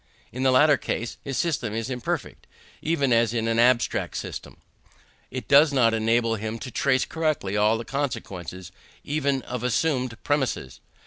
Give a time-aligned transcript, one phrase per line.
[0.33, 2.47] In the latter case his system is imperfect
[2.81, 4.57] even as an abstract system;
[5.29, 8.71] it does not enable him to trace correctly all the consequences
[9.03, 10.79] even of assumed premises.